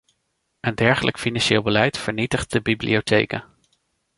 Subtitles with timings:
[0.59, 3.45] Een dergelijk financieel beleid vernietigt de bibliotheken.